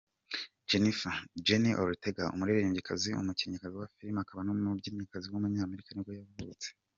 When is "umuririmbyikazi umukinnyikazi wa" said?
2.33-3.87